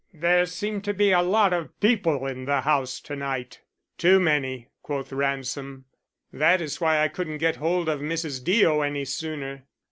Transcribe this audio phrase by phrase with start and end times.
[0.15, 3.61] There seem to be a lot of people in the house to night."
[3.99, 5.85] "Too many," quoth Ransom.
[6.33, 8.43] "That is why I couldn't get hold of Mrs.
[8.43, 9.67] Deo any sooner.